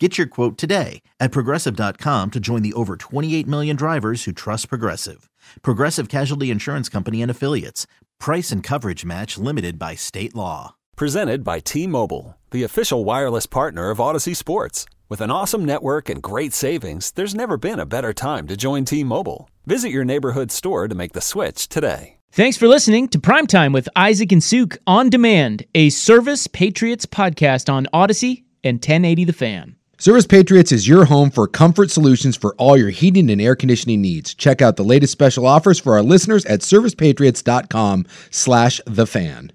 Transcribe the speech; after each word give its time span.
Get 0.00 0.18
your 0.18 0.26
quote 0.26 0.58
today 0.58 1.02
at 1.20 1.30
progressive.com 1.30 2.32
to 2.32 2.40
join 2.40 2.62
the 2.62 2.72
over 2.72 2.96
28 2.96 3.46
million 3.46 3.76
drivers 3.76 4.24
who 4.24 4.32
trust 4.32 4.68
Progressive. 4.68 5.30
Progressive 5.62 6.08
Casualty 6.08 6.50
Insurance 6.50 6.88
Company 6.88 7.22
and 7.22 7.30
Affiliates. 7.30 7.86
Price 8.18 8.50
and 8.50 8.60
coverage 8.60 9.04
match 9.04 9.38
limited 9.38 9.78
by 9.78 9.94
state 9.94 10.34
law. 10.34 10.74
Presented 10.96 11.44
by 11.44 11.60
T 11.60 11.86
Mobile, 11.86 12.36
the 12.50 12.64
official 12.64 13.04
wireless 13.04 13.46
partner 13.46 13.90
of 13.90 13.98
Audacy 13.98 14.34
Sports. 14.34 14.84
With 15.08 15.20
an 15.20 15.30
awesome 15.30 15.64
network 15.64 16.08
and 16.08 16.20
great 16.20 16.52
savings, 16.52 17.12
there's 17.12 17.34
never 17.34 17.56
been 17.56 17.78
a 17.78 17.86
better 17.86 18.12
time 18.12 18.48
to 18.48 18.56
join 18.56 18.84
T 18.84 19.04
Mobile. 19.04 19.48
Visit 19.64 19.90
your 19.90 20.04
neighborhood 20.04 20.50
store 20.50 20.88
to 20.88 20.94
make 20.96 21.12
the 21.12 21.20
switch 21.20 21.68
today. 21.68 22.16
Thanks 22.32 22.56
for 22.56 22.66
listening 22.66 23.06
to 23.10 23.20
Primetime 23.20 23.72
with 23.72 23.88
Isaac 23.94 24.32
and 24.32 24.42
Suk 24.42 24.76
on 24.88 25.08
Demand, 25.08 25.66
a 25.72 25.90
Service 25.90 26.48
Patriots 26.48 27.06
podcast 27.06 27.72
on 27.72 27.86
Audacy 27.94 28.42
and 28.64 28.78
1080 28.78 29.24
The 29.24 29.32
Fan. 29.32 29.76
Service 30.04 30.26
Patriots 30.26 30.70
is 30.70 30.86
your 30.86 31.06
home 31.06 31.30
for 31.30 31.48
comfort 31.48 31.90
solutions 31.90 32.36
for 32.36 32.54
all 32.56 32.76
your 32.76 32.90
heating 32.90 33.30
and 33.30 33.40
air 33.40 33.56
conditioning 33.56 34.02
needs. 34.02 34.34
Check 34.34 34.60
out 34.60 34.76
the 34.76 34.84
latest 34.84 35.12
special 35.12 35.46
offers 35.46 35.80
for 35.80 35.94
our 35.94 36.02
listeners 36.02 36.44
at 36.44 36.60
servicepatriots.com 36.60 38.04
slash 38.30 38.82
the 38.84 39.06
fan. 39.06 39.50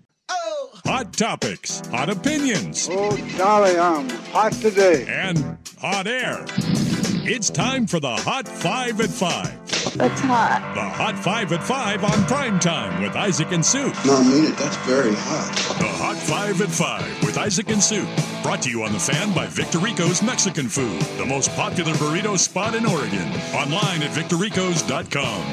Hot 0.88 1.14
topics, 1.14 1.86
hot 1.90 2.10
opinions, 2.10 2.88
Oh, 2.92 3.16
golly, 3.38 3.78
I'm 3.78 4.10
hot 4.10 4.54
today. 4.54 5.06
and 5.08 5.60
hot 5.78 6.08
air. 6.08 6.48
It's 7.32 7.52
time 7.52 7.86
for 7.86 8.00
the 8.00 8.10
Hot 8.10 8.48
Five 8.48 9.00
at 9.02 9.10
Five. 9.12 9.54
That's 9.96 10.20
hot. 10.20 10.74
The 10.74 10.82
Hot 10.82 11.16
Five 11.16 11.54
at 11.54 11.64
Five 11.64 12.04
on 12.04 12.26
prime 12.26 12.60
time 12.60 13.04
with 13.04 13.16
Isaac 13.16 13.52
and 13.52 13.64
Sue. 13.64 13.94
No, 14.04 14.16
I 14.16 14.24
mean 14.24 14.46
it. 14.46 14.58
That's 14.58 14.76
very 14.78 15.14
hot. 15.14 15.54
The 15.78 15.86
Hot 15.86 16.18
Five 16.18 16.60
at 16.60 16.70
Five 16.70 17.24
with 17.24 17.38
Isaac 17.38 17.70
and 17.70 17.84
Sue. 17.84 18.08
Brought 18.42 18.64
to 18.64 18.72
you 18.72 18.82
on 18.82 18.94
the 18.94 19.00
fan 19.00 19.32
by 19.36 19.46
Victorico's 19.46 20.24
Mexican 20.24 20.68
Food, 20.68 21.00
the 21.20 21.26
most 21.26 21.52
popular 21.56 21.94
burrito 21.94 22.36
spot 22.36 22.74
in 22.74 22.84
Oregon. 22.84 23.32
Online 23.54 24.02
at 24.02 24.10
victorico's.com. 24.10 25.46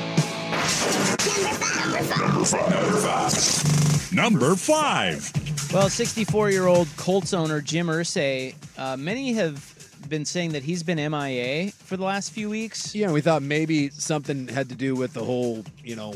Number 2.73 2.97
five. 2.97 4.13
Number 4.15 4.57
five. 4.57 5.31
Well, 5.75 5.91
64 5.91 6.51
year 6.53 6.69
old 6.69 6.89
Colts 6.97 7.35
owner 7.35 7.61
Jim 7.61 7.89
Irsay, 7.89 8.55
uh, 8.79 8.97
many 8.97 9.35
have 9.35 9.76
been 10.09 10.25
saying 10.25 10.53
that 10.53 10.62
he's 10.62 10.83
been 10.83 10.99
MIA 10.99 11.71
for 11.71 11.97
the 11.97 12.05
last 12.05 12.33
few 12.33 12.51
weeks. 12.51 12.95
Yeah, 12.95 13.11
we 13.12 13.21
thought 13.21 13.43
maybe 13.43 13.91
something 13.91 14.49
had 14.49 14.69
to 14.69 14.75
do 14.75 14.95
with 14.95 15.12
the 15.12 15.25
whole, 15.25 15.65
you 15.83 15.97
know, 15.97 16.15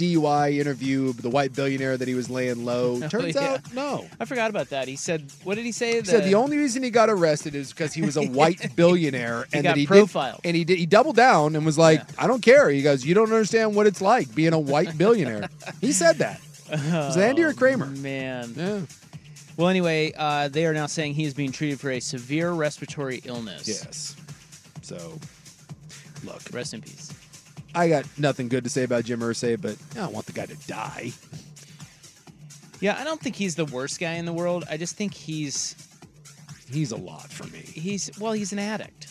DUI 0.00 0.58
interview, 0.58 1.10
of 1.10 1.20
the 1.20 1.28
white 1.28 1.54
billionaire 1.54 1.98
that 1.98 2.08
he 2.08 2.14
was 2.14 2.30
laying 2.30 2.64
low. 2.64 2.80
Oh, 3.02 3.08
Turns 3.08 3.34
yeah. 3.34 3.52
out, 3.54 3.74
no. 3.74 4.06
I 4.18 4.24
forgot 4.24 4.50
about 4.50 4.70
that. 4.70 4.88
He 4.88 4.96
said, 4.96 5.30
what 5.44 5.54
did 5.56 5.64
he 5.64 5.72
say? 5.72 6.00
He 6.00 6.04
said 6.04 6.24
the 6.24 6.34
only 6.34 6.56
reason 6.56 6.82
he 6.82 6.90
got 6.90 7.08
arrested 7.08 7.54
is 7.54 7.70
because 7.70 7.92
he 7.92 8.02
was 8.02 8.16
a 8.16 8.26
white 8.26 8.74
billionaire 8.76 9.46
and 9.52 9.64
that 9.64 9.76
he 9.76 9.86
profiled. 9.86 10.42
did, 10.42 10.48
and 10.48 10.56
he 10.56 10.64
did 10.64 10.78
he 10.78 10.86
doubled 10.86 11.16
down 11.16 11.56
and 11.56 11.64
was 11.66 11.78
like, 11.78 11.98
Yeah. 11.98 12.24
"I 12.24 12.26
don't 12.26 12.42
care." 12.42 12.68
He 12.70 12.82
goes, 12.82 13.04
"You 13.04 13.14
don't 13.14 13.30
understand 13.30 13.74
what 13.74 13.86
it's 13.86 14.00
like 14.00 14.34
being 14.34 14.52
a 14.52 14.58
white 14.58 14.96
billionaire." 14.96 15.48
he 15.80 15.92
said 15.92 16.18
that. 16.18 16.40
It 16.72 17.16
Andy 17.16 17.42
or 17.42 17.48
oh, 17.48 17.54
Kramer? 17.54 17.86
Oh, 17.86 17.98
Man. 18.00 18.54
Yeah. 18.56 18.80
Well, 19.60 19.68
anyway, 19.68 20.14
uh, 20.16 20.48
they 20.48 20.64
are 20.64 20.72
now 20.72 20.86
saying 20.86 21.12
he 21.12 21.24
is 21.24 21.34
being 21.34 21.52
treated 21.52 21.78
for 21.78 21.90
a 21.90 22.00
severe 22.00 22.52
respiratory 22.52 23.20
illness. 23.26 23.68
Yes. 23.68 24.16
So, 24.80 25.18
look, 26.24 26.40
Rest 26.50 26.72
in 26.72 26.80
peace. 26.80 27.12
I 27.74 27.90
got 27.90 28.06
nothing 28.16 28.48
good 28.48 28.64
to 28.64 28.70
say 28.70 28.84
about 28.84 29.04
Jim 29.04 29.20
Irsay, 29.20 29.60
but 29.60 29.76
I 29.92 30.04
don't 30.04 30.14
want 30.14 30.24
the 30.24 30.32
guy 30.32 30.46
to 30.46 30.56
die. 30.66 31.12
Yeah, 32.80 32.96
I 32.98 33.04
don't 33.04 33.20
think 33.20 33.36
he's 33.36 33.54
the 33.54 33.66
worst 33.66 34.00
guy 34.00 34.14
in 34.14 34.24
the 34.24 34.32
world. 34.32 34.64
I 34.70 34.78
just 34.78 34.96
think 34.96 35.12
he's 35.12 35.76
He's 36.72 36.92
a 36.92 36.96
lot 36.96 37.30
for 37.30 37.44
me. 37.48 37.58
he's 37.58 38.10
well, 38.18 38.32
he's 38.32 38.54
an 38.54 38.58
addict. 38.58 39.08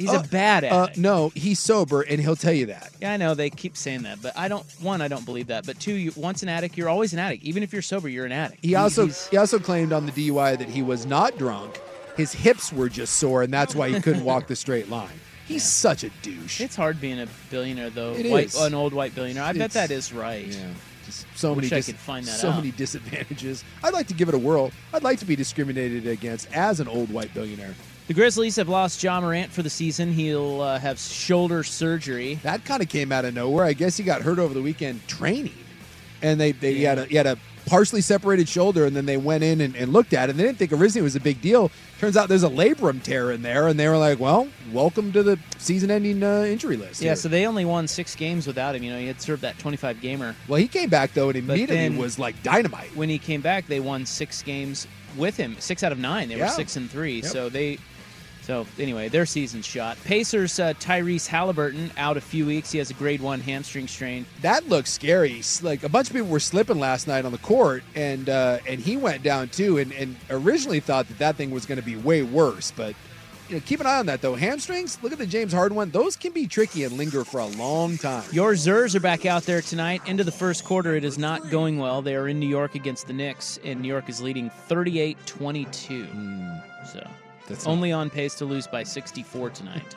He's 0.00 0.08
Uh, 0.10 0.22
a 0.24 0.28
bad 0.28 0.64
Uh, 0.64 0.84
addict. 0.84 0.98
no, 0.98 1.30
he's 1.34 1.58
sober, 1.60 2.00
and 2.00 2.20
he'll 2.20 2.34
tell 2.36 2.52
you 2.54 2.66
that. 2.66 2.90
Yeah, 3.00 3.12
I 3.12 3.16
know 3.18 3.34
they 3.34 3.50
keep 3.50 3.76
saying 3.76 4.02
that, 4.02 4.22
but 4.22 4.32
I 4.36 4.48
don't. 4.48 4.64
One, 4.80 5.02
I 5.02 5.08
don't 5.08 5.24
believe 5.26 5.48
that. 5.48 5.66
But 5.66 5.78
two, 5.78 5.92
you, 5.92 6.12
once 6.16 6.42
an 6.42 6.48
addict, 6.48 6.78
you're 6.78 6.88
always 6.88 7.12
an 7.12 7.18
addict. 7.18 7.44
Even 7.44 7.62
if 7.62 7.72
you're 7.72 7.82
sober, 7.82 8.08
you're 8.08 8.24
an 8.24 8.32
addict. 8.32 8.64
He 8.64 8.74
also 8.74 9.08
he 9.30 9.36
also 9.36 9.58
claimed 9.58 9.92
on 9.92 10.06
the 10.06 10.12
DUI 10.12 10.56
that 10.58 10.68
he 10.70 10.80
was 10.82 11.04
not 11.04 11.36
drunk. 11.36 11.78
His 12.16 12.32
hips 12.32 12.72
were 12.72 12.88
just 12.88 13.14
sore, 13.16 13.42
and 13.42 13.52
that's 13.52 13.74
why 13.74 13.90
he 13.90 14.00
couldn't 14.00 14.24
walk 14.24 14.46
the 14.46 14.56
straight 14.56 14.88
line. 14.90 15.08
He's 15.46 15.64
such 15.64 16.04
a 16.04 16.10
douche. 16.22 16.60
It's 16.60 16.76
hard 16.76 17.00
being 17.00 17.20
a 17.20 17.26
billionaire, 17.50 17.90
though. 17.90 18.12
It 18.14 18.30
white, 18.30 18.46
is. 18.46 18.54
An 18.56 18.72
old 18.72 18.92
white 18.94 19.14
billionaire. 19.14 19.42
I 19.44 19.52
bet 19.52 19.70
It's- 19.70 19.74
that 19.74 19.90
is 19.92 20.12
right. 20.12 20.46
Yeah, 20.46 20.68
just 21.04 21.26
so 21.34 21.52
Wish 21.54 21.70
many. 21.70 21.80
I 21.80 21.84
could 21.84 21.96
find 21.96 22.24
that 22.26 22.38
so 22.38 22.50
out. 22.50 22.56
many 22.56 22.70
disadvantages. 22.72 23.64
I'd 23.82 23.92
like 23.92 24.06
to 24.08 24.14
give 24.14 24.28
it 24.28 24.34
a 24.34 24.38
whirl. 24.38 24.70
I'd 24.94 25.02
like 25.02 25.18
to 25.18 25.24
be 25.24 25.34
discriminated 25.36 26.06
against 26.06 26.50
as 26.52 26.78
an 26.80 26.88
old 26.88 27.10
white 27.12 27.34
billionaire. 27.34 27.74
The 28.10 28.14
Grizzlies 28.14 28.56
have 28.56 28.68
lost 28.68 29.00
Ja 29.00 29.20
Morant 29.20 29.52
for 29.52 29.62
the 29.62 29.70
season. 29.70 30.12
He'll 30.12 30.62
uh, 30.62 30.80
have 30.80 30.98
shoulder 30.98 31.62
surgery. 31.62 32.40
That 32.42 32.64
kind 32.64 32.82
of 32.82 32.88
came 32.88 33.12
out 33.12 33.24
of 33.24 33.34
nowhere. 33.34 33.64
I 33.64 33.72
guess 33.72 33.96
he 33.96 34.02
got 34.02 34.22
hurt 34.22 34.40
over 34.40 34.52
the 34.52 34.60
weekend 34.60 35.06
training, 35.06 35.54
and 36.20 36.40
they 36.40 36.50
they 36.50 36.74
he 36.74 36.82
had 36.82 36.98
a 36.98 37.04
he 37.04 37.14
had 37.14 37.28
a 37.28 37.38
partially 37.66 38.00
separated 38.00 38.48
shoulder, 38.48 38.84
and 38.84 38.96
then 38.96 39.06
they 39.06 39.16
went 39.16 39.44
in 39.44 39.60
and, 39.60 39.76
and 39.76 39.92
looked 39.92 40.12
at 40.12 40.28
it. 40.28 40.30
and 40.32 40.40
They 40.40 40.42
didn't 40.42 40.58
think 40.58 40.72
originally 40.72 41.02
it 41.02 41.04
was 41.04 41.14
a 41.14 41.20
big 41.20 41.40
deal. 41.40 41.70
Turns 42.00 42.16
out 42.16 42.28
there's 42.28 42.42
a 42.42 42.48
labrum 42.50 43.00
tear 43.00 43.30
in 43.30 43.42
there, 43.42 43.68
and 43.68 43.78
they 43.78 43.86
were 43.86 43.96
like, 43.96 44.18
"Well, 44.18 44.48
welcome 44.72 45.12
to 45.12 45.22
the 45.22 45.38
season-ending 45.58 46.20
uh, 46.24 46.42
injury 46.48 46.76
list." 46.76 47.00
Yeah, 47.00 47.10
here. 47.10 47.16
so 47.16 47.28
they 47.28 47.46
only 47.46 47.64
won 47.64 47.86
six 47.86 48.16
games 48.16 48.44
without 48.44 48.74
him. 48.74 48.82
You 48.82 48.90
know, 48.90 48.98
he 48.98 49.06
had 49.06 49.20
served 49.20 49.42
that 49.42 49.56
25 49.60 50.00
gamer. 50.00 50.34
well, 50.48 50.58
he 50.58 50.66
came 50.66 50.90
back 50.90 51.14
though, 51.14 51.28
and 51.28 51.38
immediately 51.38 51.76
then- 51.76 51.96
was 51.96 52.18
like 52.18 52.42
dynamite. 52.42 52.90
When 52.96 53.08
he 53.08 53.20
came 53.20 53.40
back, 53.40 53.68
they 53.68 53.78
won 53.78 54.04
six 54.04 54.42
games 54.42 54.88
with 55.16 55.36
him. 55.36 55.56
Six 55.60 55.84
out 55.84 55.92
of 55.92 55.98
nine. 55.98 56.28
They 56.28 56.36
Yeah. 56.36 56.46
were 56.46 56.50
six 56.50 56.74
and 56.76 56.90
three. 56.90 57.16
Yep. 57.20 57.24
So 57.26 57.48
they. 57.48 57.78
So 58.42 58.66
anyway, 58.78 59.08
their 59.08 59.26
season's 59.26 59.66
shot. 59.66 59.96
Pacers 60.04 60.58
uh, 60.58 60.72
Tyrese 60.74 61.26
Halliburton 61.26 61.92
out 61.96 62.16
a 62.16 62.20
few 62.20 62.46
weeks. 62.46 62.72
He 62.72 62.78
has 62.78 62.90
a 62.90 62.94
grade 62.94 63.20
one 63.20 63.40
hamstring 63.40 63.86
strain. 63.86 64.26
That 64.42 64.68
looks 64.68 64.90
scary. 64.92 65.42
Like 65.62 65.82
a 65.82 65.88
bunch 65.88 66.08
of 66.08 66.14
people 66.14 66.28
were 66.28 66.40
slipping 66.40 66.78
last 66.78 67.06
night 67.06 67.24
on 67.24 67.32
the 67.32 67.38
court, 67.38 67.84
and 67.94 68.28
uh, 68.28 68.58
and 68.66 68.80
he 68.80 68.96
went 68.96 69.22
down 69.22 69.48
too. 69.48 69.78
And, 69.78 69.92
and 69.92 70.16
originally 70.30 70.80
thought 70.80 71.08
that 71.08 71.18
that 71.18 71.36
thing 71.36 71.50
was 71.50 71.66
going 71.66 71.78
to 71.78 71.84
be 71.84 71.96
way 71.96 72.22
worse, 72.22 72.72
but 72.72 72.94
you 73.50 73.56
know, 73.56 73.62
keep 73.66 73.80
an 73.80 73.86
eye 73.86 73.98
on 73.98 74.06
that 74.06 74.22
though. 74.22 74.36
Hamstrings. 74.36 75.02
Look 75.02 75.12
at 75.12 75.18
the 75.18 75.26
James 75.26 75.52
Harden 75.52 75.76
one; 75.76 75.90
those 75.90 76.16
can 76.16 76.32
be 76.32 76.46
tricky 76.46 76.84
and 76.84 76.96
linger 76.96 77.24
for 77.24 77.40
a 77.40 77.46
long 77.46 77.98
time. 77.98 78.24
Your 78.32 78.52
Zers 78.52 78.94
are 78.94 79.00
back 79.00 79.26
out 79.26 79.42
there 79.42 79.60
tonight. 79.60 80.00
Into 80.06 80.22
the 80.24 80.32
first 80.32 80.64
quarter, 80.64 80.94
it 80.94 81.04
is 81.04 81.18
not 81.18 81.50
going 81.50 81.78
well. 81.78 82.00
They 82.00 82.14
are 82.14 82.28
in 82.28 82.38
New 82.38 82.48
York 82.48 82.76
against 82.76 83.08
the 83.08 83.12
Knicks, 83.12 83.58
and 83.64 83.80
New 83.80 83.88
York 83.88 84.08
is 84.08 84.20
leading 84.20 84.50
38-22. 84.68 86.62
So 86.86 87.04
That's 87.50 87.66
only 87.66 87.92
on 87.92 88.10
pace 88.10 88.34
to 88.36 88.44
lose 88.44 88.66
by 88.66 88.84
64 88.84 89.50
tonight. 89.50 89.94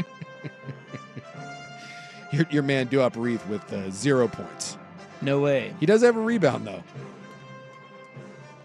your, 2.31 2.45
your 2.49 2.63
man 2.63 2.87
Duop 2.87 3.15
Reath 3.15 3.45
with 3.47 3.71
uh, 3.71 3.89
zero 3.91 4.27
points. 4.27 4.77
no 5.21 5.39
way. 5.39 5.73
He 5.79 5.85
does 5.85 6.01
have 6.01 6.17
a 6.17 6.21
rebound 6.21 6.65
though. 6.65 6.83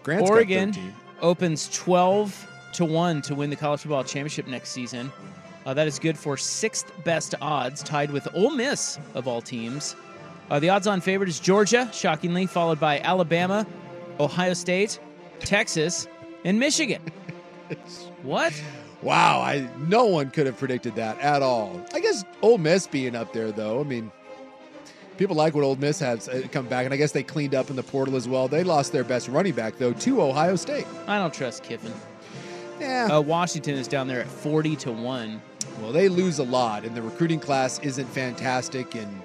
Grant's 0.01 0.29
Oregon 0.29 0.73
opens 1.21 1.69
12 1.69 2.47
to 2.73 2.85
1 2.85 3.21
to 3.23 3.35
win 3.35 3.49
the 3.49 3.55
college 3.55 3.81
football 3.81 4.03
championship 4.03 4.47
next 4.47 4.69
season. 4.71 5.11
Uh, 5.65 5.73
that 5.73 5.87
is 5.87 5.99
good 5.99 6.17
for 6.17 6.35
sixth 6.35 6.91
best 7.03 7.35
odds, 7.41 7.83
tied 7.83 8.09
with 8.09 8.27
Ole 8.33 8.51
Miss 8.51 8.97
of 9.13 9.27
all 9.27 9.41
teams. 9.41 9.95
Uh, 10.49 10.59
the 10.59 10.69
odds 10.69 10.87
on 10.87 10.99
favorite 10.99 11.29
is 11.29 11.39
Georgia, 11.39 11.87
shockingly, 11.93 12.47
followed 12.47 12.79
by 12.79 12.99
Alabama, 13.01 13.67
Ohio 14.19 14.53
State, 14.53 14.99
Texas, 15.41 16.07
and 16.43 16.59
Michigan. 16.59 17.01
what? 18.23 18.53
Wow, 19.01 19.41
I 19.41 19.67
no 19.77 20.05
one 20.05 20.29
could 20.29 20.45
have 20.45 20.57
predicted 20.57 20.95
that 20.95 21.19
at 21.19 21.41
all. 21.41 21.81
I 21.93 21.99
guess 21.99 22.23
Ole 22.41 22.57
Miss 22.57 22.85
being 22.87 23.15
up 23.15 23.31
there 23.33 23.51
though. 23.51 23.79
I 23.79 23.83
mean, 23.83 24.11
people 25.17 25.35
like 25.35 25.53
what 25.53 25.63
Ole 25.63 25.77
Miss 25.77 25.99
has 25.99 26.27
uh, 26.27 26.47
come 26.51 26.67
back, 26.67 26.85
and 26.85 26.93
I 26.93 26.97
guess 26.97 27.11
they 27.11 27.23
cleaned 27.23 27.55
up 27.55 27.69
in 27.69 27.75
the 27.75 27.83
portal 27.83 28.15
as 28.15 28.27
well. 28.27 28.47
They 28.47 28.63
lost 28.63 28.91
their 28.91 29.03
best 29.03 29.27
running 29.29 29.53
back 29.53 29.77
though 29.77 29.93
to 29.93 30.21
Ohio 30.21 30.55
State. 30.55 30.87
I 31.07 31.17
don't 31.17 31.33
trust 31.33 31.63
Kiffin. 31.63 31.93
Yeah. 32.79 33.09
Uh, 33.11 33.21
Washington 33.21 33.75
is 33.75 33.87
down 33.87 34.07
there 34.07 34.21
at 34.21 34.27
40 34.27 34.75
to 34.77 34.91
1. 34.91 35.41
Well, 35.81 35.91
they 35.91 36.07
lose 36.09 36.39
a 36.39 36.43
lot, 36.43 36.85
and 36.85 36.95
the 36.95 37.01
recruiting 37.01 37.39
class 37.39 37.79
isn't 37.79 38.07
fantastic. 38.07 38.95
And 38.95 39.21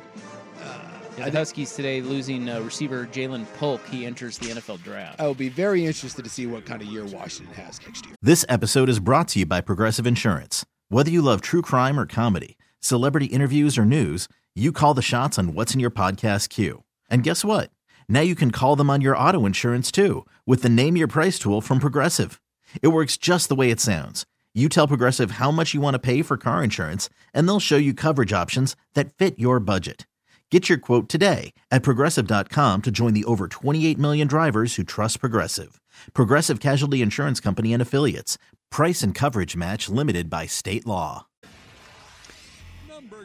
Yeah, 1.17 1.31
the 1.31 1.39
Huskies 1.39 1.77
today 1.77 2.01
losing 2.01 2.49
uh, 2.49 2.61
receiver 2.61 3.07
Ja'Lynn 3.07 3.47
Polk. 3.55 3.81
He 3.87 4.05
enters 4.05 4.37
the 4.37 4.47
NFL 4.47 4.83
draft. 4.83 5.21
I 5.21 5.27
will 5.29 5.35
be 5.35 5.49
very 5.49 5.87
interested 5.87 6.25
to 6.25 6.31
see 6.31 6.47
what 6.47 6.67
kind 6.67 6.83
of 6.83 6.89
year 6.89 7.05
Washington 7.05 7.55
has 7.55 7.81
next 7.87 8.05
year. 8.05 8.17
This 8.21 8.45
episode 8.49 8.89
is 8.89 8.99
brought 8.99 9.29
to 9.29 9.39
you 9.39 9.47
by 9.47 9.61
Progressive 9.61 10.09
Insurance. 10.09 10.67
Whether 10.89 11.13
you 11.13 11.23
love 11.23 11.41
true 11.41 11.63
crime 11.63 12.01
or 12.01 12.07
comedy, 12.07 12.59
celebrity 12.81 13.27
interviews 13.27 13.79
or 13.79 13.85
news, 13.85 14.27
you 14.57 14.73
call 14.73 14.93
the 14.93 15.03
shots 15.03 15.39
on 15.39 15.55
what's 15.55 15.73
in 15.73 15.79
your 15.79 15.93
podcast 15.93 16.49
queue. 16.49 16.83
And 17.09 17.23
guess 17.23 17.45
what? 17.45 17.71
Now 18.09 18.21
you 18.21 18.35
can 18.35 18.51
call 18.51 18.75
them 18.75 18.91
on 18.91 19.01
your 19.01 19.17
auto 19.17 19.47
insurance 19.47 19.93
too 19.93 20.27
with 20.47 20.63
the 20.63 20.69
Name 20.69 20.97
Your 20.97 21.09
Price 21.09 21.39
tool 21.39 21.61
from 21.61 21.79
Progressive. 21.79 22.41
It 22.83 22.89
works 22.89 23.17
just 23.17 23.49
the 23.49 23.55
way 23.55 23.71
it 23.71 23.79
sounds. 23.79 24.27
You 24.53 24.69
tell 24.69 24.89
Progressive 24.89 25.33
how 25.33 25.53
much 25.53 25.75
you 25.75 25.81
want 25.81 25.95
to 25.95 25.99
pay 26.01 26.23
for 26.23 26.37
car 26.37 26.63
insurance, 26.63 27.09
and 27.33 27.47
they'll 27.47 27.61
show 27.61 27.77
you 27.77 27.93
coverage 27.95 28.33
options 28.33 28.75
that 28.95 29.13
fit 29.13 29.39
your 29.39 29.59
budget. 29.61 30.07
Get 30.55 30.69
your 30.69 30.79
quote 30.79 31.09
today 31.09 31.53
at 31.73 31.83
progressive.com 31.83 32.83
to 32.83 32.91
join 32.93 33.13
the 33.13 33.25
over 33.25 33.49
28 33.49 33.99
million 33.99 34.29
drivers 34.29 34.77
who 34.77 34.85
trust 34.85 35.19
Progressive. 35.19 35.81
Progressive 36.13 36.61
Casualty 36.61 37.03
Insurance 37.03 37.41
Company 37.41 37.73
and 37.73 37.83
Affiliates. 37.83 38.39
Price 38.71 39.03
and 39.03 39.17
coverage 39.17 39.57
match 39.57 39.89
limited 39.89 40.31
by 40.31 40.47
state 40.47 40.87
law. 40.87 41.27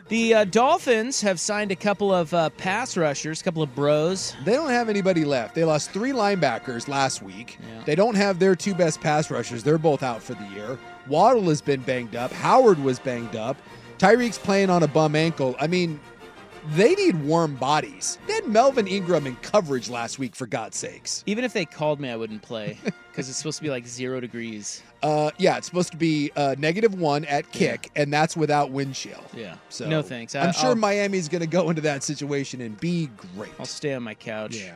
The 0.07 0.33
uh, 0.33 0.45
Dolphins 0.45 1.21
have 1.21 1.39
signed 1.39 1.71
a 1.71 1.75
couple 1.75 2.11
of 2.11 2.33
uh, 2.33 2.49
pass 2.49 2.97
rushers, 2.97 3.41
a 3.41 3.43
couple 3.43 3.61
of 3.61 3.75
bros. 3.75 4.35
They 4.43 4.53
don't 4.53 4.71
have 4.71 4.89
anybody 4.89 5.23
left. 5.23 5.53
They 5.53 5.63
lost 5.63 5.91
three 5.91 6.13
linebackers 6.13 6.87
last 6.87 7.21
week. 7.21 7.59
Yeah. 7.61 7.83
They 7.85 7.93
don't 7.93 8.15
have 8.15 8.39
their 8.39 8.55
two 8.55 8.73
best 8.73 9.01
pass 9.01 9.29
rushers. 9.29 9.63
They're 9.63 9.77
both 9.77 10.01
out 10.01 10.23
for 10.23 10.33
the 10.33 10.47
year. 10.47 10.79
Waddle 11.07 11.43
has 11.49 11.61
been 11.61 11.81
banged 11.81 12.15
up. 12.15 12.31
Howard 12.31 12.83
was 12.83 12.97
banged 12.97 13.35
up. 13.35 13.55
Tyreek's 13.99 14.39
playing 14.39 14.71
on 14.71 14.81
a 14.81 14.87
bum 14.87 15.15
ankle. 15.15 15.55
I 15.59 15.67
mean, 15.67 15.99
they 16.71 16.95
need 16.95 17.21
warm 17.23 17.55
bodies. 17.55 18.17
They 18.27 18.33
had 18.33 18.47
Melvin 18.47 18.87
Ingram 18.87 19.27
in 19.27 19.35
coverage 19.37 19.89
last 19.89 20.19
week, 20.19 20.35
for 20.35 20.47
God's 20.47 20.77
sakes. 20.77 21.23
Even 21.25 21.43
if 21.43 21.53
they 21.53 21.65
called 21.65 21.99
me, 21.99 22.09
I 22.09 22.15
wouldn't 22.15 22.41
play 22.41 22.77
because 22.83 23.29
it's 23.29 23.37
supposed 23.37 23.57
to 23.57 23.63
be 23.63 23.69
like 23.69 23.87
zero 23.87 24.19
degrees. 24.19 24.83
Uh, 25.01 25.31
yeah, 25.37 25.57
it's 25.57 25.67
supposed 25.67 25.91
to 25.91 25.97
be 25.97 26.31
uh, 26.35 26.55
negative 26.57 26.93
one 26.95 27.25
at 27.25 27.51
kick, 27.51 27.89
and 27.95 28.11
that's 28.11 28.35
without 28.35 28.71
wind 28.71 28.95
chill. 28.95 29.23
Yeah. 29.35 29.55
So 29.69 29.87
no 29.87 30.01
thanks. 30.01 30.35
I, 30.35 30.41
I'm 30.45 30.53
sure 30.53 30.69
I'll, 30.69 30.75
Miami's 30.75 31.29
going 31.29 31.41
to 31.41 31.47
go 31.47 31.69
into 31.69 31.81
that 31.83 32.03
situation 32.03 32.61
and 32.61 32.79
be 32.79 33.09
great. 33.35 33.51
I'll 33.59 33.65
stay 33.65 33.93
on 33.93 34.03
my 34.03 34.13
couch. 34.13 34.55
Yeah. 34.55 34.75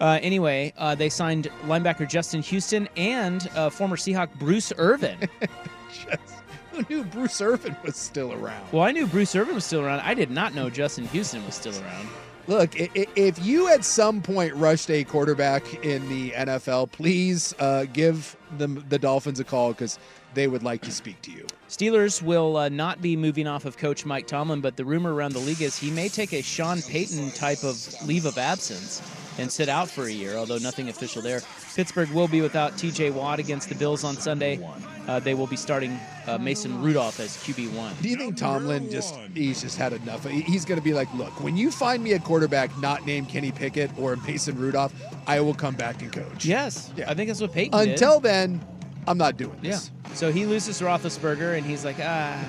Uh, 0.00 0.18
anyway, 0.22 0.72
uh, 0.78 0.94
they 0.94 1.10
signed 1.10 1.48
linebacker 1.64 2.08
Justin 2.08 2.40
Houston 2.42 2.88
and 2.96 3.48
uh, 3.54 3.68
former 3.68 3.96
Seahawk 3.96 4.32
Bruce 4.38 4.72
Irvin. 4.78 5.18
Just, 5.92 6.42
who 6.84 6.94
knew 6.94 7.04
Bruce 7.04 7.40
Irvin 7.40 7.76
was 7.84 7.96
still 7.96 8.32
around? 8.32 8.64
well, 8.72 8.82
I 8.82 8.92
knew 8.92 9.06
Bruce 9.06 9.34
Irvin 9.34 9.54
was 9.54 9.64
still 9.64 9.80
around. 9.80 10.00
I 10.00 10.14
did 10.14 10.30
not 10.30 10.54
know 10.54 10.70
Justin 10.70 11.06
Houston 11.08 11.44
was 11.46 11.54
still 11.54 11.74
around. 11.82 12.08
Look, 12.46 12.72
if 12.74 13.44
you 13.44 13.68
at 13.68 13.84
some 13.84 14.22
point 14.22 14.54
rushed 14.54 14.90
a 14.90 15.04
quarterback 15.04 15.84
in 15.84 16.08
the 16.08 16.30
NFL, 16.30 16.90
please 16.90 17.54
uh, 17.60 17.84
give 17.92 18.36
them 18.58 18.84
the 18.88 18.98
Dolphins 18.98 19.38
a 19.38 19.44
call 19.44 19.72
because 19.72 19.98
they 20.34 20.48
would 20.48 20.62
like 20.62 20.82
to 20.82 20.90
speak 20.90 21.20
to 21.22 21.30
you. 21.30 21.46
Steelers 21.68 22.22
will 22.22 22.56
uh, 22.56 22.68
not 22.68 23.00
be 23.00 23.16
moving 23.16 23.46
off 23.46 23.66
of 23.66 23.76
Coach 23.76 24.04
Mike 24.04 24.26
Tomlin, 24.26 24.60
but 24.60 24.76
the 24.76 24.84
rumor 24.84 25.14
around 25.14 25.32
the 25.32 25.38
league 25.38 25.62
is 25.62 25.76
he 25.76 25.90
may 25.90 26.08
take 26.08 26.32
a 26.32 26.42
Sean 26.42 26.82
Payton 26.82 27.30
type 27.32 27.62
of 27.62 27.94
leave 28.04 28.24
of 28.24 28.36
absence 28.38 29.00
and 29.40 29.50
sit 29.50 29.68
out 29.68 29.88
for 29.88 30.04
a 30.04 30.10
year, 30.12 30.36
although 30.36 30.58
nothing 30.58 30.88
official 30.88 31.22
there. 31.22 31.40
Pittsburgh 31.74 32.10
will 32.10 32.28
be 32.28 32.40
without 32.42 32.72
TJ 32.74 33.12
Watt 33.12 33.38
against 33.38 33.68
the 33.68 33.74
Bills 33.74 34.04
on 34.04 34.16
Sunday. 34.16 34.60
Uh, 35.08 35.18
they 35.18 35.34
will 35.34 35.46
be 35.46 35.56
starting 35.56 35.98
uh, 36.26 36.38
Mason 36.38 36.80
Rudolph 36.82 37.18
as 37.18 37.36
QB1. 37.38 38.00
Do 38.02 38.08
you 38.08 38.16
think 38.16 38.36
Tomlin 38.36 38.90
just 38.90 39.14
he's 39.34 39.62
just 39.62 39.76
had 39.78 39.92
enough? 39.92 40.24
He's 40.26 40.64
going 40.64 40.78
to 40.78 40.84
be 40.84 40.92
like, 40.92 41.12
look, 41.14 41.40
when 41.42 41.56
you 41.56 41.70
find 41.70 42.02
me 42.04 42.12
a 42.12 42.18
quarterback 42.18 42.76
not 42.78 43.06
named 43.06 43.28
Kenny 43.28 43.50
Pickett 43.50 43.90
or 43.98 44.16
Mason 44.16 44.56
Rudolph, 44.56 44.92
I 45.26 45.40
will 45.40 45.54
come 45.54 45.74
back 45.74 46.02
and 46.02 46.12
coach. 46.12 46.44
Yes, 46.44 46.92
Yeah. 46.96 47.10
I 47.10 47.14
think 47.14 47.28
that's 47.28 47.40
what 47.40 47.52
Payton 47.52 47.78
did. 47.78 47.88
Until 47.92 48.20
then, 48.20 48.60
I'm 49.08 49.18
not 49.18 49.36
doing 49.36 49.58
Yeah. 49.62 49.72
this. 49.72 49.90
So 50.14 50.30
he 50.30 50.44
loses 50.46 50.78
to 50.78 50.84
Roethlisberger, 50.84 51.56
and 51.56 51.66
he's 51.66 51.84
like, 51.84 51.96
ah, 52.00 52.44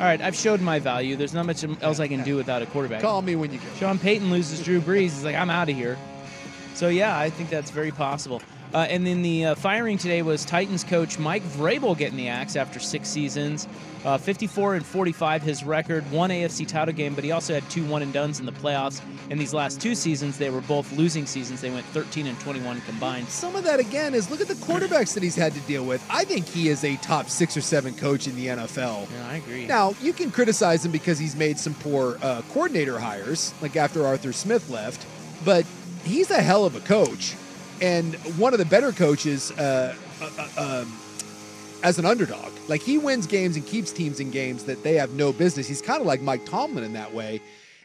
all 0.00 0.06
right, 0.06 0.20
I've 0.20 0.34
showed 0.34 0.60
my 0.60 0.78
value. 0.80 1.14
There's 1.16 1.32
not 1.34 1.46
much 1.46 1.64
else 1.80 2.00
I 2.00 2.08
can 2.08 2.22
do 2.24 2.34
without 2.34 2.60
a 2.62 2.66
quarterback. 2.66 3.00
Call 3.00 3.22
me 3.22 3.36
when 3.36 3.52
you 3.52 3.58
go. 3.58 3.64
Sean 3.78 3.98
Payton 3.98 4.30
loses 4.30 4.62
Drew 4.62 4.80
Brees. 4.80 5.02
He's 5.02 5.24
like, 5.24 5.36
I'm 5.36 5.50
out 5.50 5.68
of 5.68 5.76
here. 5.76 5.96
So 6.74 6.88
yeah, 6.88 7.18
I 7.18 7.30
think 7.30 7.50
that's 7.50 7.70
very 7.70 7.92
possible. 7.92 8.42
Uh, 8.74 8.78
and 8.90 9.06
then 9.06 9.22
the 9.22 9.46
uh, 9.46 9.54
firing 9.54 9.96
today 9.96 10.22
was 10.22 10.44
Titans 10.44 10.82
coach 10.82 11.16
Mike 11.16 11.44
Vrabel 11.44 11.96
getting 11.96 12.16
the 12.16 12.26
axe 12.26 12.56
after 12.56 12.80
six 12.80 13.08
seasons, 13.08 13.68
uh, 14.04 14.18
54 14.18 14.74
and 14.74 14.84
45 14.84 15.42
his 15.42 15.62
record, 15.62 16.10
one 16.10 16.30
AFC 16.30 16.66
title 16.66 16.92
game, 16.92 17.14
but 17.14 17.22
he 17.22 17.30
also 17.30 17.54
had 17.54 17.68
two 17.70 17.84
one 17.84 18.02
and 18.02 18.12
duns 18.12 18.40
in 18.40 18.46
the 18.46 18.52
playoffs. 18.52 19.00
In 19.30 19.38
these 19.38 19.54
last 19.54 19.80
two 19.80 19.94
seasons, 19.94 20.38
they 20.38 20.50
were 20.50 20.60
both 20.62 20.90
losing 20.92 21.24
seasons. 21.24 21.60
They 21.60 21.70
went 21.70 21.86
13 21.86 22.26
and 22.26 22.38
21 22.40 22.80
combined. 22.80 23.28
Some 23.28 23.54
of 23.54 23.62
that 23.62 23.78
again 23.78 24.12
is 24.12 24.28
look 24.28 24.40
at 24.40 24.48
the 24.48 24.54
quarterbacks 24.54 25.14
that 25.14 25.22
he's 25.22 25.36
had 25.36 25.52
to 25.52 25.60
deal 25.60 25.84
with. 25.84 26.04
I 26.10 26.24
think 26.24 26.44
he 26.44 26.68
is 26.68 26.82
a 26.82 26.96
top 26.96 27.28
six 27.28 27.56
or 27.56 27.60
seven 27.60 27.94
coach 27.94 28.26
in 28.26 28.34
the 28.34 28.48
NFL. 28.48 29.08
Yeah, 29.08 29.28
I 29.28 29.36
agree. 29.36 29.66
Now, 29.68 29.94
you 30.02 30.12
can 30.12 30.32
criticize 30.32 30.84
him 30.84 30.90
because 30.90 31.20
he's 31.20 31.36
made 31.36 31.60
some 31.60 31.74
poor 31.74 32.18
uh, 32.22 32.42
coordinator 32.52 32.98
hires, 32.98 33.54
like 33.62 33.76
after 33.76 34.04
Arthur 34.04 34.32
Smith 34.32 34.68
left, 34.68 35.06
but 35.44 35.64
he's 36.04 36.30
a 36.30 36.42
hell 36.42 36.64
of 36.64 36.76
a 36.76 36.80
coach 36.80 37.34
and 37.80 38.14
one 38.38 38.52
of 38.52 38.58
the 38.58 38.64
better 38.64 38.92
coaches 38.92 39.50
uh, 39.52 39.94
uh, 40.20 40.30
uh, 40.38 40.82
um, 40.82 40.92
as 41.82 41.98
an 41.98 42.06
underdog. 42.06 42.52
Like 42.68 42.82
he 42.82 42.98
wins 42.98 43.26
games 43.26 43.56
and 43.56 43.66
keeps 43.66 43.92
teams 43.92 44.20
in 44.20 44.30
games 44.30 44.64
that 44.64 44.82
they 44.82 44.94
have 44.94 45.10
no 45.14 45.32
business. 45.32 45.66
He's 45.66 45.82
kind 45.82 46.00
of 46.00 46.06
like 46.06 46.20
Mike 46.22 46.46
Tomlin 46.46 46.84
in 46.84 46.92
that 46.94 47.12
way. 47.12 47.40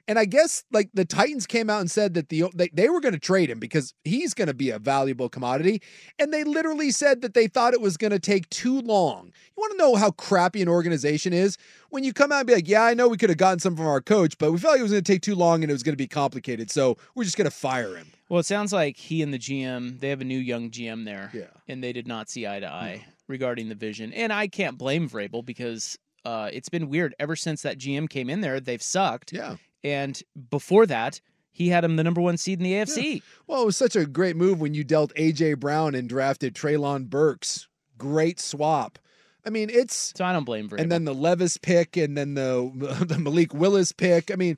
And 0.09 0.17
I 0.17 0.25
guess 0.25 0.63
like 0.71 0.89
the 0.91 1.05
Titans 1.05 1.45
came 1.45 1.69
out 1.69 1.81
and 1.81 1.91
said 1.91 2.15
that 2.15 2.29
the 2.29 2.45
they, 2.55 2.69
they 2.73 2.89
were 2.89 2.99
going 2.99 3.13
to 3.13 3.19
trade 3.19 3.47
him 3.47 3.59
because 3.59 3.93
he's 4.03 4.33
going 4.33 4.47
to 4.47 4.55
be 4.55 4.71
a 4.71 4.79
valuable 4.79 5.29
commodity. 5.29 5.83
And 6.17 6.33
they 6.33 6.43
literally 6.43 6.89
said 6.89 7.21
that 7.21 7.35
they 7.35 7.45
thought 7.45 7.75
it 7.75 7.79
was 7.79 7.95
going 7.95 8.09
to 8.09 8.19
take 8.19 8.49
too 8.49 8.81
long. 8.81 9.27
You 9.27 9.61
want 9.61 9.73
to 9.73 9.77
know 9.77 9.95
how 9.97 10.09
crappy 10.09 10.63
an 10.63 10.67
organization 10.67 11.31
is? 11.31 11.57
When 11.91 12.03
you 12.03 12.11
come 12.11 12.31
out 12.31 12.39
and 12.39 12.47
be 12.47 12.55
like, 12.55 12.67
yeah, 12.67 12.85
I 12.85 12.95
know 12.95 13.07
we 13.07 13.17
could 13.17 13.29
have 13.29 13.37
gotten 13.37 13.59
some 13.59 13.75
from 13.75 13.85
our 13.85 14.01
coach, 14.01 14.35
but 14.39 14.51
we 14.51 14.57
felt 14.57 14.73
like 14.73 14.79
it 14.79 14.83
was 14.83 14.91
going 14.91 15.03
to 15.03 15.13
take 15.13 15.21
too 15.21 15.35
long 15.35 15.63
and 15.63 15.69
it 15.69 15.73
was 15.73 15.83
going 15.83 15.93
to 15.93 15.97
be 15.97 16.07
complicated. 16.07 16.71
So 16.71 16.97
we're 17.13 17.23
just 17.23 17.37
going 17.37 17.45
to 17.45 17.55
fire 17.55 17.95
him. 17.95 18.07
Well, 18.29 18.39
it 18.39 18.47
sounds 18.47 18.73
like 18.73 18.97
he 18.97 19.21
and 19.21 19.31
the 19.31 19.37
GM, 19.37 19.99
they 19.99 20.09
have 20.09 20.21
a 20.21 20.25
new 20.25 20.39
young 20.39 20.71
GM 20.71 21.05
there. 21.05 21.29
Yeah. 21.35 21.51
And 21.67 21.83
they 21.83 21.93
did 21.93 22.07
not 22.07 22.31
see 22.31 22.47
eye 22.47 22.61
to 22.61 22.67
eye 22.67 23.05
regarding 23.27 23.69
the 23.69 23.75
vision. 23.75 24.11
And 24.13 24.33
I 24.33 24.47
can't 24.47 24.75
blame 24.75 25.07
Vrabel 25.07 25.45
because 25.45 25.99
uh, 26.25 26.49
it's 26.51 26.69
been 26.69 26.89
weird 26.89 27.13
ever 27.19 27.35
since 27.35 27.61
that 27.61 27.77
GM 27.77 28.09
came 28.09 28.27
in 28.27 28.41
there. 28.41 28.59
They've 28.59 28.81
sucked. 28.81 29.33
Yeah. 29.33 29.57
And 29.83 30.21
before 30.49 30.85
that, 30.87 31.21
he 31.51 31.69
had 31.69 31.83
him 31.83 31.95
the 31.95 32.03
number 32.03 32.21
one 32.21 32.37
seed 32.37 32.59
in 32.59 32.63
the 32.63 32.73
AFC. 32.73 33.21
Well, 33.47 33.63
it 33.63 33.65
was 33.65 33.77
such 33.77 33.95
a 33.95 34.05
great 34.05 34.35
move 34.35 34.61
when 34.61 34.73
you 34.73 34.83
dealt 34.83 35.13
AJ 35.15 35.59
Brown 35.59 35.95
and 35.95 36.07
drafted 36.07 36.53
Treylon 36.53 37.09
Burks. 37.09 37.67
Great 37.97 38.39
swap. 38.39 38.99
I 39.45 39.49
mean, 39.49 39.69
it's 39.69 40.13
So 40.15 40.25
I 40.25 40.33
don't 40.33 40.43
blame 40.43 40.69
Vrabel. 40.69 40.81
and 40.81 40.91
then 40.91 41.05
the 41.05 41.13
Levis 41.13 41.57
pick 41.57 41.97
and 41.97 42.17
then 42.17 42.33
the 42.33 42.71
the 43.07 43.17
Malik 43.19 43.53
Willis 43.53 43.91
pick. 43.91 44.31
I 44.31 44.35
mean, 44.35 44.57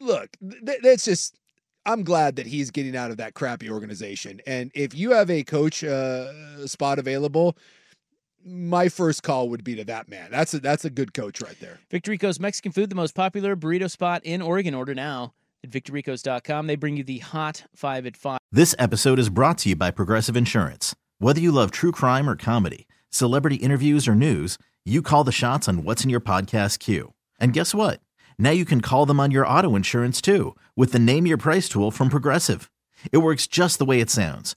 look, 0.00 0.36
th- 0.40 0.80
that's 0.82 1.04
just 1.04 1.36
I'm 1.86 2.02
glad 2.02 2.36
that 2.36 2.46
he's 2.46 2.70
getting 2.70 2.96
out 2.96 3.10
of 3.10 3.16
that 3.16 3.34
crappy 3.34 3.70
organization. 3.70 4.40
And 4.46 4.70
if 4.74 4.94
you 4.94 5.12
have 5.12 5.30
a 5.30 5.42
coach 5.44 5.82
uh, 5.82 6.66
spot 6.66 6.98
available, 6.98 7.56
my 8.44 8.88
first 8.88 9.22
call 9.22 9.48
would 9.50 9.64
be 9.64 9.74
to 9.76 9.84
that 9.84 10.08
man. 10.08 10.30
That's 10.30 10.54
a 10.54 10.60
that's 10.60 10.84
a 10.84 10.90
good 10.90 11.14
coach 11.14 11.40
right 11.40 11.58
there. 11.60 11.80
Victorico's 11.90 12.40
Mexican 12.40 12.72
food, 12.72 12.90
the 12.90 12.96
most 12.96 13.14
popular 13.14 13.56
burrito 13.56 13.90
spot 13.90 14.24
in 14.24 14.42
Oregon. 14.42 14.74
Order 14.74 14.94
now 14.94 15.34
at 15.64 15.70
victoricos.com. 15.70 16.66
They 16.66 16.76
bring 16.76 16.96
you 16.96 17.04
the 17.04 17.18
hot 17.18 17.64
five 17.74 18.06
at 18.06 18.16
five. 18.16 18.38
This 18.50 18.74
episode 18.78 19.18
is 19.18 19.28
brought 19.28 19.58
to 19.58 19.70
you 19.70 19.76
by 19.76 19.90
Progressive 19.90 20.36
Insurance. 20.36 20.94
Whether 21.18 21.40
you 21.40 21.52
love 21.52 21.70
true 21.70 21.92
crime 21.92 22.28
or 22.28 22.36
comedy, 22.36 22.86
celebrity 23.10 23.56
interviews 23.56 24.06
or 24.06 24.14
news, 24.14 24.56
you 24.84 25.02
call 25.02 25.24
the 25.24 25.32
shots 25.32 25.68
on 25.68 25.84
what's 25.84 26.04
in 26.04 26.10
your 26.10 26.20
podcast 26.20 26.78
queue. 26.78 27.12
And 27.38 27.52
guess 27.52 27.74
what? 27.74 28.00
Now 28.38 28.50
you 28.50 28.64
can 28.64 28.80
call 28.80 29.04
them 29.04 29.20
on 29.20 29.30
your 29.30 29.46
auto 29.46 29.74
insurance 29.74 30.20
too 30.20 30.54
with 30.76 30.92
the 30.92 30.98
Name 30.98 31.26
Your 31.26 31.36
Price 31.36 31.68
tool 31.68 31.90
from 31.90 32.08
Progressive. 32.08 32.70
It 33.12 33.18
works 33.18 33.46
just 33.46 33.78
the 33.78 33.84
way 33.84 34.00
it 34.00 34.10
sounds. 34.10 34.56